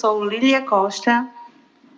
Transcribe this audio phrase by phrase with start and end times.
[0.00, 1.28] sou Lília Costa.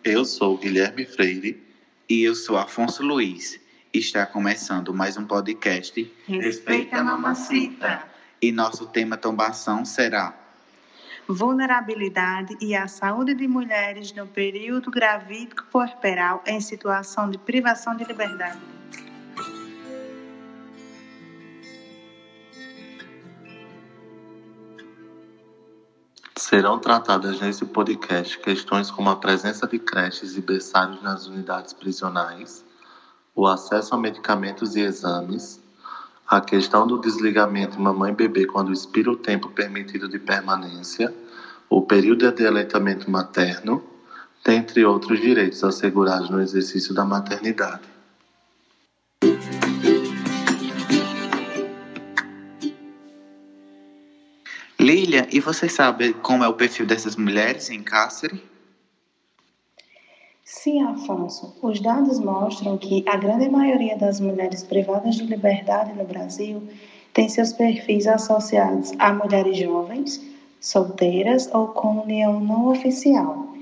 [0.03, 1.63] Eu sou Guilherme Freire.
[2.09, 3.61] E eu sou Afonso Luiz.
[3.95, 8.03] Está começando mais um podcast Respeita a Mamacita.
[8.43, 10.37] E nosso tema tombação será
[11.29, 18.03] Vulnerabilidade e a saúde de mulheres no período gravídico puerperal em situação de privação de
[18.03, 18.59] liberdade.
[26.55, 32.63] Serão tratadas nesse podcast questões como a presença de creches e berçários nas unidades prisionais,
[33.35, 35.59] o acesso a medicamentos e exames,
[36.29, 41.11] a questão do desligamento mamãe-bebê quando expira o tempo permitido de permanência,
[41.71, 43.83] o período de aleitamento materno,
[44.45, 47.89] dentre outros direitos assegurados no exercício da maternidade.
[54.83, 58.43] Lília, e você sabe como é o perfil dessas mulheres em cárcere?
[60.45, 61.55] Sim, Afonso.
[61.63, 66.69] Os dados mostram que a grande maioria das mulheres privadas de liberdade no Brasil
[67.15, 70.21] tem seus perfis associados a mulheres jovens,
[70.61, 73.55] solteiras ou com união não oficial,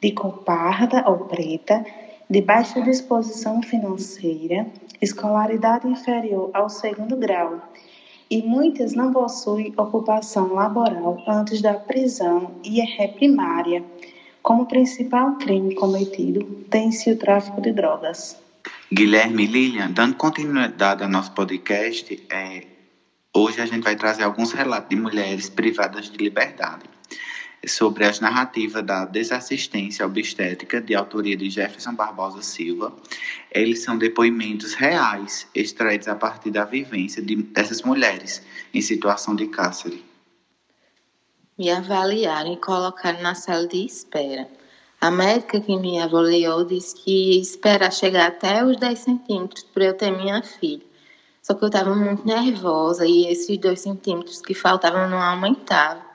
[0.00, 1.84] de cor parda ou preta,
[2.30, 4.64] de baixa disposição financeira,
[5.02, 7.60] escolaridade inferior ao segundo grau
[8.30, 13.84] e muitas não possuem ocupação laboral antes da prisão e é primária
[14.42, 18.36] como principal crime cometido tem-se o tráfico de drogas.
[18.92, 22.66] Guilherme Lilian, dando continuidade ao nosso podcast, é,
[23.34, 26.97] hoje a gente vai trazer alguns relatos de mulheres privadas de liberdade
[27.66, 32.94] sobre as narrativas da desassistência obstétrica de autoria de Jefferson Barbosa Silva.
[33.50, 38.42] Eles são depoimentos reais extraídos a partir da vivência de, dessas mulheres
[38.72, 40.08] em situação de cárcere
[41.58, 44.48] me avaliaram e colocaram na sala de espera.
[45.00, 49.94] A médica que me avaliou disse que esperar chegar até os 10 centímetros para eu
[49.94, 50.86] ter minha filha.
[51.42, 56.07] Só que eu estava muito nervosa e esses 2 centímetros que faltavam não aumentavam.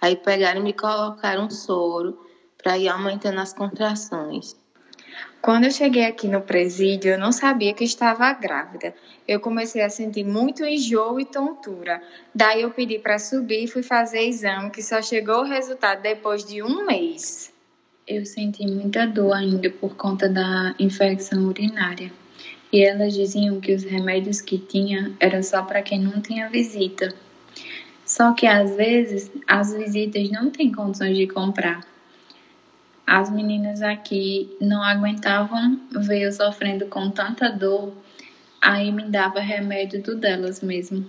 [0.00, 2.18] Aí pegaram e me colocaram um soro
[2.62, 4.56] para ir aumentando as contrações.
[5.40, 8.94] Quando eu cheguei aqui no presídio, eu não sabia que estava grávida.
[9.26, 12.02] Eu comecei a sentir muito enjoo e tontura.
[12.34, 16.44] Daí eu pedi para subir e fui fazer exame, que só chegou o resultado depois
[16.44, 17.52] de um mês.
[18.06, 22.12] Eu senti muita dor ainda por conta da infecção urinária.
[22.72, 27.14] E elas diziam que os remédios que tinha eram só para quem não tinha visita.
[28.08, 31.86] Só que às vezes as visitas não têm condições de comprar.
[33.06, 37.92] As meninas aqui não aguentavam ver eu sofrendo com tanta dor,
[38.62, 41.04] aí me dava remédio do delas mesmo.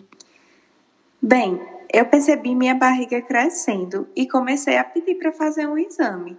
[1.22, 1.58] Bem,
[1.92, 6.38] eu percebi minha barriga crescendo e comecei a pedir para fazer um exame.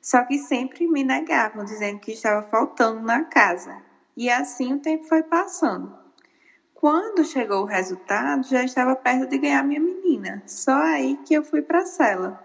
[0.00, 3.80] Só que sempre me negavam, dizendo que estava faltando na casa.
[4.16, 6.01] E assim o tempo foi passando.
[6.82, 10.42] Quando chegou o resultado, já estava perto de ganhar minha menina.
[10.48, 12.44] Só aí que eu fui para a cela.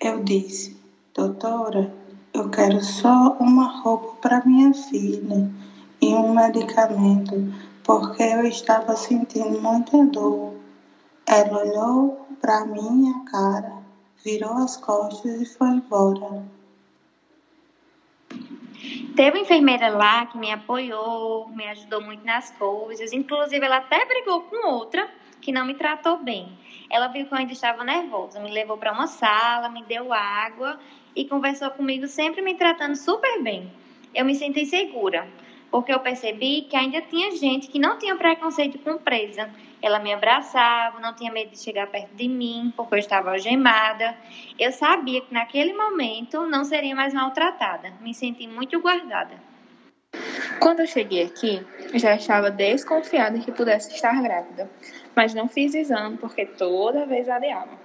[0.00, 0.80] Eu disse:
[1.12, 1.92] Doutora,
[2.32, 5.50] eu quero só uma roupa para minha filha
[6.00, 7.52] e um medicamento,
[7.82, 10.54] porque eu estava sentindo muita dor.
[11.26, 13.72] Ela olhou para minha cara,
[14.24, 16.44] virou as costas e foi embora.
[19.18, 23.12] Teve uma enfermeira lá que me apoiou, me ajudou muito nas coisas.
[23.12, 26.56] Inclusive, ela até brigou com outra que não me tratou bem.
[26.88, 30.78] Ela viu que eu ainda estava nervosa, me levou para uma sala, me deu água
[31.16, 33.68] e conversou comigo, sempre me tratando super bem.
[34.14, 35.26] Eu me senti segura,
[35.70, 39.50] porque eu percebi que ainda tinha gente que não tinha preconceito com presa.
[39.80, 44.16] Ela me abraçava, não tinha medo de chegar perto de mim, porque eu estava algemada.
[44.58, 47.92] Eu sabia que naquele momento não seria mais maltratada.
[48.00, 49.48] Me senti muito guardada.
[50.60, 51.64] Quando eu cheguei aqui,
[51.94, 54.68] já estava desconfiada que pudesse estar grávida,
[55.14, 57.78] mas não fiz exame porque toda vez adiava.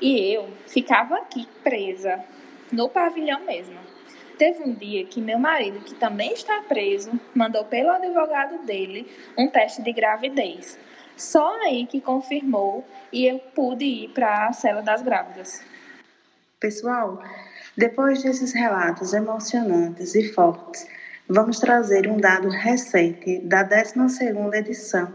[0.00, 2.24] E eu ficava aqui presa,
[2.72, 3.78] no pavilhão mesmo.
[4.42, 9.06] Teve um dia que meu marido, que também está preso, mandou pelo advogado dele
[9.38, 10.76] um teste de gravidez.
[11.16, 15.62] Só aí que confirmou e eu pude ir para a cela das grávidas.
[16.58, 17.22] Pessoal,
[17.76, 20.88] depois desses relatos emocionantes e fortes,
[21.28, 25.12] vamos trazer um dado recente da 12ª edição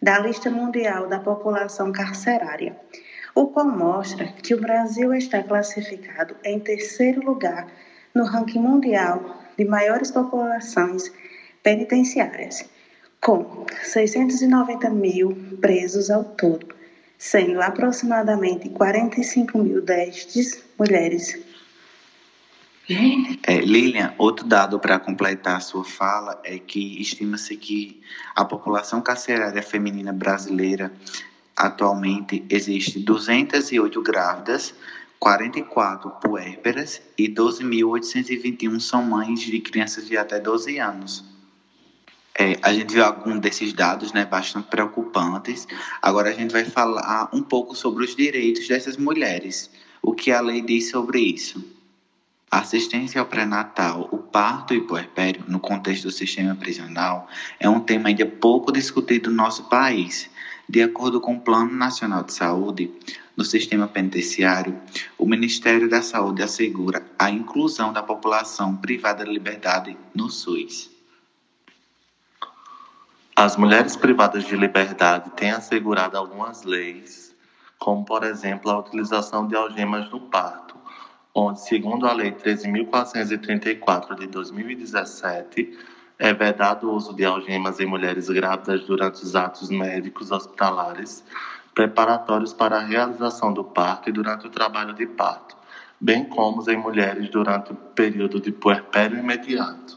[0.00, 2.76] da Lista Mundial da População Carcerária
[3.34, 7.68] o qual mostra que o Brasil está classificado em terceiro lugar
[8.18, 11.12] no ranking mundial de maiores populações
[11.62, 12.68] penitenciárias,
[13.20, 16.66] com 690 mil presos ao todo,
[17.16, 21.38] sendo aproximadamente 45 mil destes mulheres.
[23.46, 28.00] É, Lilian, outro dado para completar a sua fala é que estima-se que
[28.34, 30.90] a população carcerária feminina brasileira
[31.54, 34.74] atualmente existe 208 grávidas,
[35.18, 41.24] 44 puérperas e 12.821 são mães de crianças de até 12 anos.
[42.38, 45.66] É, a gente viu algum desses dados né, bastante preocupantes.
[46.00, 49.68] Agora a gente vai falar um pouco sobre os direitos dessas mulheres.
[50.00, 51.64] O que a lei diz sobre isso?
[52.48, 57.28] A assistência ao pré-natal, o parto e o puerpério, no contexto do sistema prisional,
[57.58, 60.30] é um tema ainda pouco discutido no nosso país.
[60.68, 62.92] De acordo com o Plano Nacional de Saúde,
[63.34, 64.78] no sistema penitenciário,
[65.16, 70.90] o Ministério da Saúde assegura a inclusão da população privada de liberdade no SUS.
[73.34, 77.34] As mulheres privadas de liberdade têm assegurado algumas leis,
[77.78, 80.76] como, por exemplo, a utilização de algemas no parto,
[81.34, 85.78] onde, segundo a Lei 13.434 de 2017,
[86.18, 91.24] é vedado o uso de algemas em mulheres grávidas durante os atos médicos hospitalares
[91.74, 95.56] preparatórios para a realização do parto e durante o trabalho de parto,
[96.00, 99.96] bem como em mulheres durante o período de puerpério imediato.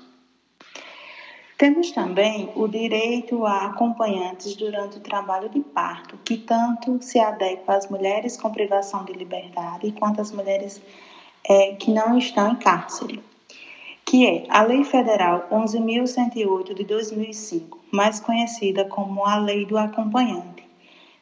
[1.58, 7.76] Temos também o direito a acompanhantes durante o trabalho de parto, que tanto se adequa
[7.76, 10.82] às mulheres com privação de liberdade quanto às mulheres
[11.48, 13.24] é, que não estão em cárcere,
[14.12, 20.66] que é a Lei Federal 11.108 de 2005, mais conhecida como a Lei do Acompanhante,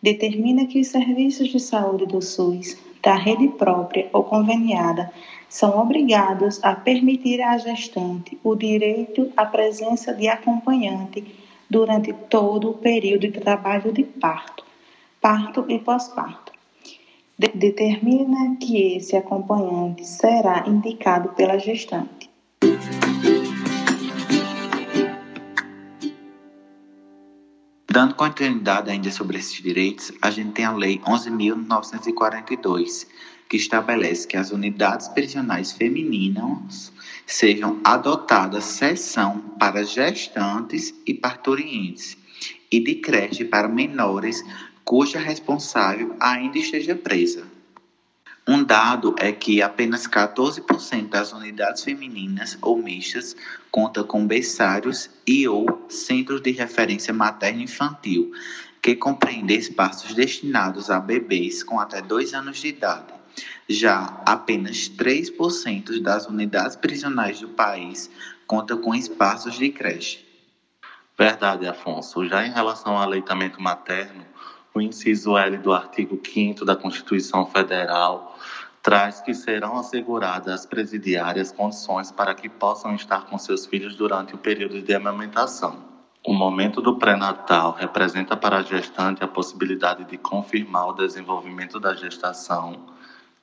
[0.01, 5.13] determina que os serviços de saúde do SUS, da rede própria ou conveniada,
[5.47, 11.24] são obrigados a permitir à gestante o direito à presença de acompanhante
[11.69, 14.65] durante todo o período de trabalho de parto,
[15.21, 16.51] parto e pós-parto.
[17.38, 22.29] De determina que esse acompanhante será indicado pela gestante.
[28.00, 33.06] Dando continuidade ainda sobre esses direitos, a gente tem a Lei 11.942,
[33.50, 36.94] que estabelece que as unidades prisionais femininas
[37.28, 42.18] sejam adotadas seção para gestantes e parturientes
[42.72, 44.45] e de creche para menores
[44.86, 47.49] cuja responsável ainda esteja presa.
[48.51, 53.36] Um dado é que apenas 14% das unidades femininas ou mistas
[53.69, 58.31] conta com berçários e ou centros de referência materno-infantil,
[58.81, 63.13] que compreendem espaços destinados a bebês com até 2 anos de idade.
[63.68, 68.10] Já apenas 3% das unidades prisionais do país
[68.48, 70.25] conta com espaços de creche.
[71.16, 72.25] Verdade, Afonso.
[72.25, 74.25] Já em relação ao aleitamento materno,
[74.74, 78.29] o inciso L do artigo 5 da Constituição Federal
[78.81, 84.36] traz que serão asseguradas às presidiárias condições para que possam estar com seus filhos durante
[84.36, 85.90] o período de amamentação.
[86.26, 91.94] O momento do pré-natal representa para a gestante a possibilidade de confirmar o desenvolvimento da
[91.94, 92.88] gestação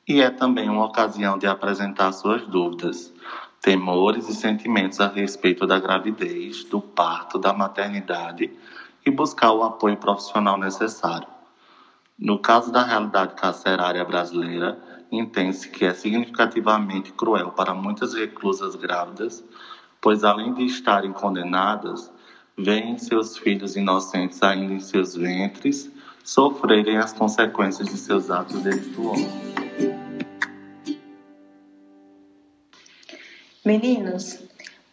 [0.08, 3.12] e é também uma ocasião de apresentar suas dúvidas,
[3.60, 8.52] temores e sentimentos a respeito da gravidez, do parto, da maternidade
[9.04, 11.26] e buscar o apoio profissional necessário.
[12.18, 14.78] No caso da realidade carcerária brasileira,
[15.10, 19.44] entende-se que é significativamente cruel para muitas reclusas grávidas,
[20.00, 22.10] pois além de estarem condenadas,
[22.56, 25.90] veem seus filhos inocentes ainda em seus ventres
[26.24, 29.26] sofrerem as consequências de seus atos delituosos.
[33.64, 34.42] Meninos,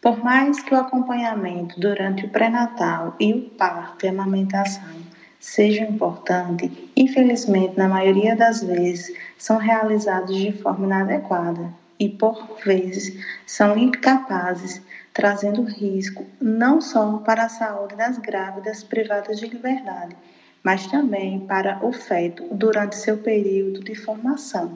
[0.00, 5.13] por mais que o acompanhamento durante o pré-natal e o parto e amamentação
[5.44, 11.70] seja importante, infelizmente, na maioria das vezes, são realizados de forma inadequada
[12.00, 14.80] e, por vezes, são incapazes,
[15.12, 20.16] trazendo risco não só para a saúde das grávidas privadas de liberdade,
[20.62, 24.72] mas também para o feto durante seu período de formação.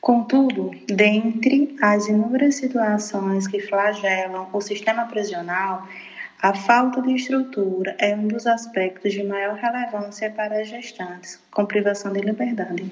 [0.00, 5.86] Contudo, dentre as inúmeras situações que flagelam o sistema prisional,
[6.40, 11.66] a falta de estrutura é um dos aspectos de maior relevância para as gestantes com
[11.66, 12.90] privação de liberdade.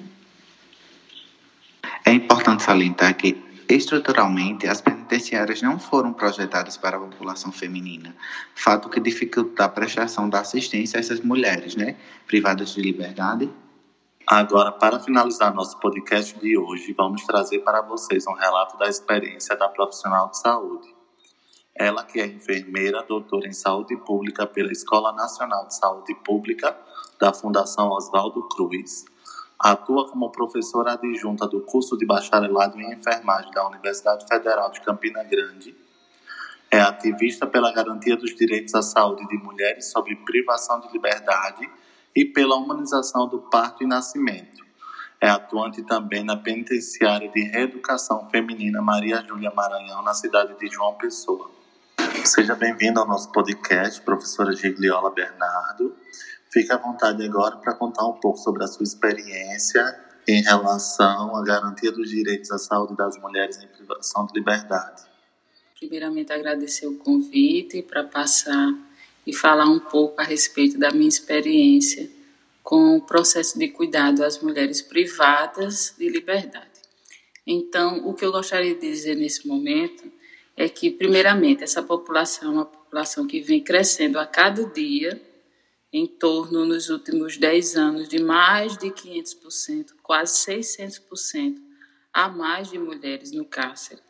[2.05, 8.15] É importante salientar que, estruturalmente, as penitenciárias não foram projetadas para a população feminina,
[8.55, 13.49] fato que dificulta a prestação da assistência a essas mulheres, né, privadas de liberdade
[14.29, 19.55] Agora, para finalizar nosso podcast de hoje, vamos trazer para vocês um relato da experiência
[19.55, 20.96] da profissional de saúde.
[21.79, 26.75] Ela que é enfermeira, doutora em saúde pública pela Escola Nacional de Saúde Pública
[27.19, 29.05] da Fundação Oswaldo Cruz.
[29.59, 35.23] Atua como professora adjunta do curso de bacharelado em enfermagem da Universidade Federal de Campina
[35.23, 35.75] Grande.
[36.71, 41.69] É ativista pela garantia dos direitos à saúde de mulheres sob privação de liberdade
[42.15, 44.65] e pela humanização do parto e nascimento.
[45.21, 50.95] É atuante também na penitenciária de reeducação feminina Maria Júlia Maranhão, na cidade de João
[50.95, 51.56] Pessoa.
[52.25, 55.95] Seja bem-vindo ao nosso podcast, professora Gigliola Bernardo.
[56.51, 59.83] Fique à vontade agora para contar um pouco sobre a sua experiência
[60.27, 65.03] em relação à garantia dos direitos à saúde das mulheres em privação de liberdade.
[65.79, 68.73] Primeiramente, agradecer o convite para passar
[69.25, 72.09] e falar um pouco a respeito da minha experiência
[72.63, 76.77] com o processo de cuidado às mulheres privadas de liberdade.
[77.45, 80.16] Então, o que eu gostaria de dizer nesse momento
[80.57, 85.21] é que, primeiramente, essa população é uma população que vem crescendo a cada dia,
[85.93, 91.57] em torno, nos últimos 10 anos, de mais de 500%, quase 600%
[92.11, 94.01] a mais de mulheres no cárcere.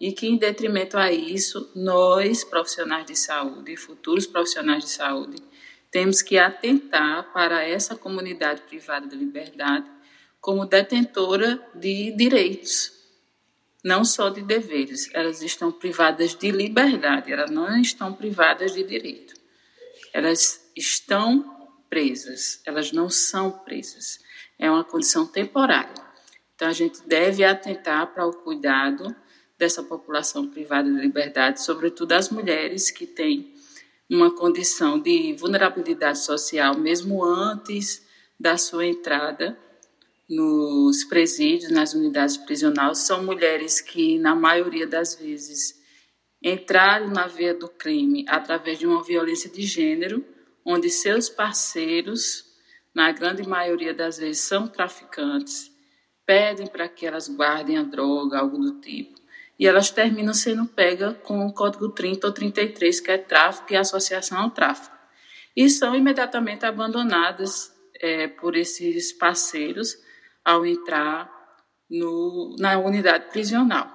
[0.00, 5.36] E que, em detrimento a isso, nós, profissionais de saúde, futuros profissionais de saúde,
[5.88, 9.88] temos que atentar para essa comunidade privada de liberdade
[10.40, 13.01] como detentora de direitos,
[13.82, 19.34] não só de deveres, elas estão privadas de liberdade, elas não estão privadas de direito.
[20.12, 24.20] Elas estão presas, elas não são presas.
[24.58, 25.94] É uma condição temporária.
[26.54, 29.14] Então a gente deve atentar para o cuidado
[29.58, 33.52] dessa população privada de liberdade, sobretudo as mulheres que têm
[34.08, 38.06] uma condição de vulnerabilidade social mesmo antes
[38.38, 39.58] da sua entrada
[40.32, 45.78] nos presídios, nas unidades prisionais, são mulheres que, na maioria das vezes,
[46.42, 50.24] entraram na veia do crime através de uma violência de gênero,
[50.64, 52.46] onde seus parceiros,
[52.94, 55.70] na grande maioria das vezes, são traficantes,
[56.24, 59.20] pedem para que elas guardem a droga, algo do tipo,
[59.58, 63.76] e elas terminam sendo pegas com o código 30 ou 33, que é tráfico e
[63.76, 64.96] associação ao tráfico,
[65.54, 67.70] e são imediatamente abandonadas
[68.00, 70.10] é, por esses parceiros
[70.44, 71.30] ao entrar
[71.88, 73.90] no, na unidade prisional.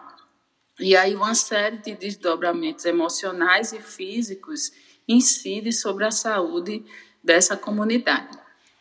[0.80, 4.72] E aí uma série de desdobramentos emocionais e físicos
[5.08, 6.86] incide sobre a saúde
[7.24, 8.38] dessa comunidade.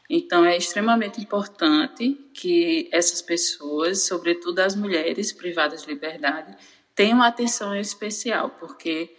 [0.09, 6.57] Então é extremamente importante que essas pessoas, sobretudo as mulheres privadas de liberdade,
[6.95, 9.15] tenham atenção especial, porque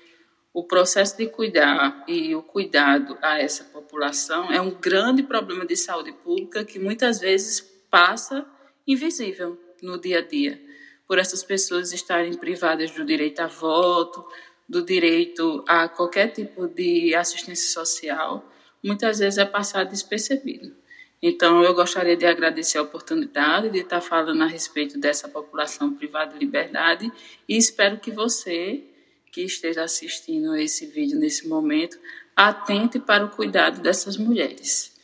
[0.53, 5.75] o processo de cuidar e o cuidado a essa população é um grande problema de
[5.75, 8.45] saúde pública que muitas vezes passa
[8.85, 10.61] invisível no dia a dia,
[11.07, 14.25] por essas pessoas estarem privadas do direito a voto,
[14.67, 18.49] do direito a qualquer tipo de assistência social,
[18.83, 20.75] muitas vezes é passado despercebido.
[21.21, 26.33] Então, eu gostaria de agradecer a oportunidade de estar falando a respeito dessa população privada
[26.33, 27.11] de liberdade
[27.47, 28.83] e espero que você,
[29.31, 31.97] que esteja assistindo esse vídeo nesse momento,
[32.35, 34.96] atente para o cuidado dessas mulheres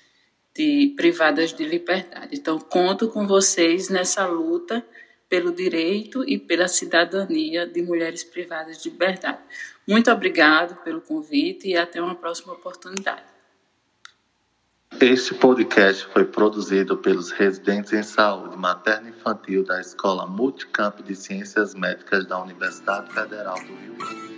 [0.55, 2.35] de, privadas de liberdade.
[2.35, 4.85] Então, conto com vocês nessa luta
[5.27, 9.39] pelo direito e pela cidadania de mulheres privadas de liberdade.
[9.87, 13.23] Muito obrigado pelo convite e até uma próxima oportunidade.
[15.01, 21.73] Este podcast foi produzido pelos residentes em saúde materna infantil da Escola Multicamp de Ciências
[21.73, 24.32] Médicas da Universidade Federal do Rio Grande